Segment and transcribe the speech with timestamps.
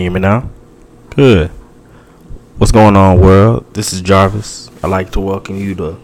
[0.00, 0.48] Can you hear me now?
[1.10, 1.50] Good.
[2.56, 3.74] What's going on, world?
[3.74, 4.70] This is Jarvis.
[4.82, 5.98] I'd like to welcome you to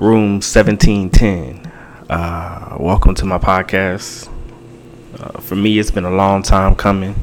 [0.00, 1.72] Room 1710.
[2.10, 4.28] Uh, welcome to my podcast.
[5.16, 7.14] Uh, for me, it's been a long time coming.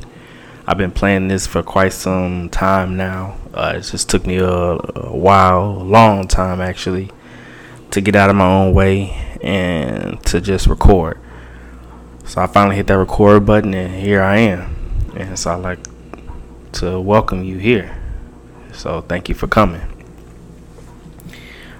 [0.66, 3.36] I've been planning this for quite some time now.
[3.54, 7.12] Uh, it just took me a, a while, a long time actually,
[7.92, 9.10] to get out of my own way
[9.44, 11.20] and to just record.
[12.24, 14.79] So I finally hit that record button, and here I am.
[15.16, 15.80] And so I'd like
[16.74, 17.96] to welcome you here.
[18.74, 19.82] So thank you for coming.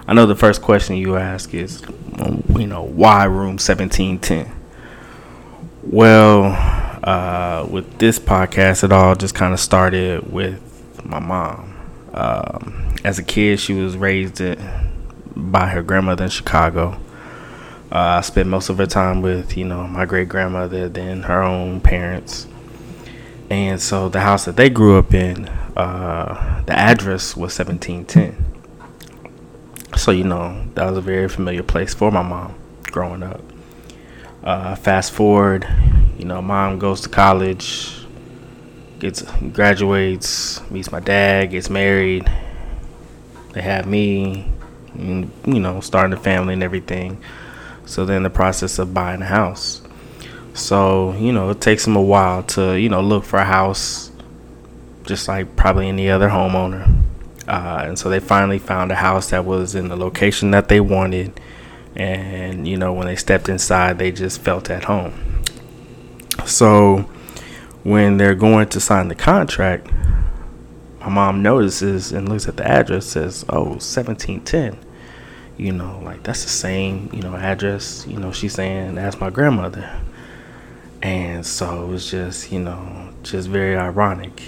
[0.08, 1.84] I know the first question you ask is,
[2.58, 4.52] you know, why room 1710?
[5.84, 6.46] Well,
[7.04, 10.62] uh, with this podcast, it all just kind of started with
[11.06, 11.76] my mom.
[12.14, 14.42] Um, as a kid, she was raised
[15.36, 17.00] by her grandmother in Chicago.
[17.92, 21.42] Uh, I spent most of her time with, you know, my great grandmother, then her
[21.42, 22.48] own parents.
[23.50, 28.46] And so the house that they grew up in, uh, the address was 1710.
[29.98, 33.42] So, you know, that was a very familiar place for my mom growing up.
[34.44, 35.68] Uh, fast forward,
[36.18, 38.06] you know, mom goes to college,
[39.00, 42.32] gets graduates, meets my dad, gets married.
[43.54, 44.52] They have me,
[44.94, 47.22] and, you know, starting a family and everything.
[47.86, 49.82] So then the process of buying a house.
[50.54, 54.12] So, you know, it takes them a while to, you know, look for a house
[55.04, 57.04] just like probably any other homeowner.
[57.48, 60.80] Uh, and so they finally found a house that was in the location that they
[60.80, 61.40] wanted.
[61.96, 65.42] And, you know, when they stepped inside, they just felt at home.
[66.46, 67.10] So
[67.84, 69.90] when they're going to sign the contract,
[71.00, 74.78] my mom notices and looks at the address, says, oh, 1710
[75.60, 79.30] you know, like that's the same, you know, address, you know, she's saying that's my
[79.30, 80.02] grandmother.
[81.02, 84.42] And so it was just, you know, just very ironic.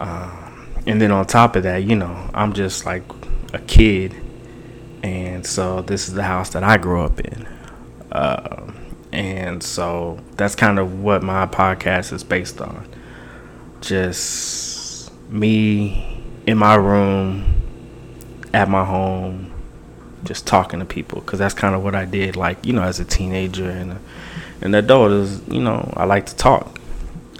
[0.00, 3.02] Um, and then on top of that, you know, I'm just like
[3.52, 4.14] a kid.
[5.02, 7.46] And so this is the house that I grew up in.
[8.12, 8.72] Uh,
[9.12, 12.88] and so that's kind of what my podcast is based on.
[13.80, 17.62] Just me in my room,
[18.52, 19.52] at my home,
[20.26, 22.36] just talking to people because that's kind of what I did.
[22.36, 24.00] Like you know, as a teenager and a,
[24.60, 26.78] an adult, is you know, I like to talk.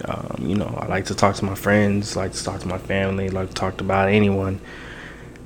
[0.04, 2.78] Um, you know, I like to talk to my friends, like to talk to my
[2.78, 4.60] family, like to talk about anyone.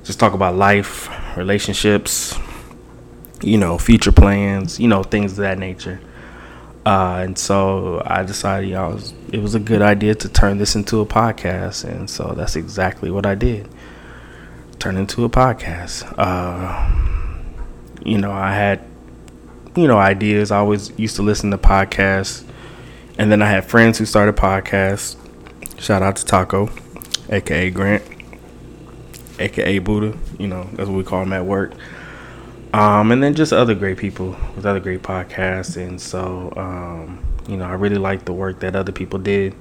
[0.03, 2.35] Just talk about life, relationships,
[3.43, 6.01] you know, future plans, you know, things of that nature.
[6.85, 10.29] Uh, and so I decided, you know, it was, it was a good idea to
[10.29, 13.69] turn this into a podcast, and so that's exactly what I did.
[14.79, 16.11] Turn into a podcast.
[16.17, 17.20] Uh,
[18.03, 18.81] you know, I had,
[19.75, 20.51] you know, ideas.
[20.51, 22.43] I always used to listen to podcasts.
[23.17, 25.15] And then I had friends who started podcasts.
[25.79, 26.69] Shout out to Taco,
[27.29, 28.03] aka Grant,
[29.39, 30.17] aka Buddha.
[30.39, 31.73] You know, that's what we call him at work.
[32.73, 35.75] Um, and then just other great people with other great podcasts.
[35.75, 39.55] And so, um, you know, I really liked the work that other people did.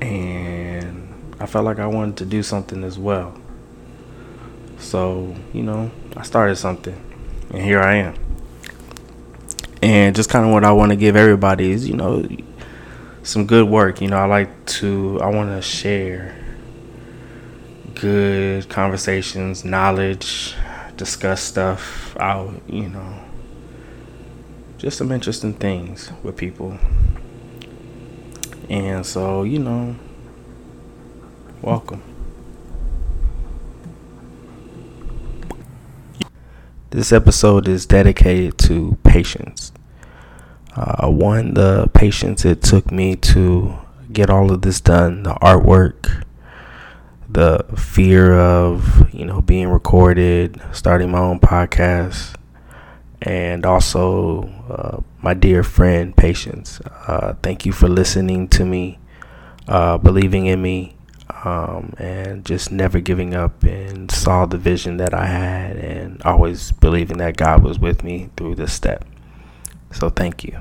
[0.00, 3.38] And I felt like I wanted to do something as well.
[4.78, 6.98] So, you know, I started something
[7.50, 8.14] and here I am.
[9.82, 12.26] And just kind of what I want to give everybody is, you know,
[13.22, 14.00] some good work.
[14.00, 16.34] You know, I like to, I want to share
[17.94, 20.54] good conversations, knowledge,
[20.96, 23.24] discuss stuff out, you know,
[24.78, 26.78] just some interesting things with people.
[28.68, 29.96] And so, you know,
[31.62, 32.13] welcome.
[36.94, 39.72] This episode is dedicated to patience.
[40.76, 43.76] Uh, one, the patience it took me to
[44.12, 46.24] get all of this done, the artwork,
[47.28, 52.36] the fear of, you know, being recorded, starting my own podcast,
[53.20, 56.80] and also uh, my dear friend, Patience.
[57.08, 59.00] Uh, thank you for listening to me,
[59.66, 60.94] uh, believing in me,
[61.44, 65.76] um, and just never giving up and saw the vision that I had
[66.24, 69.04] always believing that God was with me through this step.
[69.92, 70.58] So thank you.